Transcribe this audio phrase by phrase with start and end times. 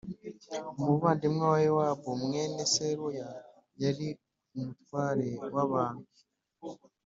[0.79, 3.29] umuvandimwe wa Yowabu mwene Seruya
[3.83, 4.07] yari
[4.55, 6.07] umutware w abantu